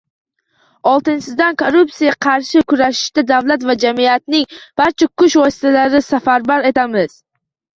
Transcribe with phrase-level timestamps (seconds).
[0.91, 7.17] Oltinchidan, korrupsiyaga qarshi kurashishda davlat va jamiyatning barcha kuch va vositalarini safarbar etamiz.